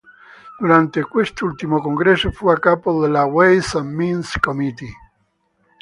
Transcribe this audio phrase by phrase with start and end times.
[0.57, 4.97] Durante quest'ultimo congresso fu a capo della Ways and Means Committee.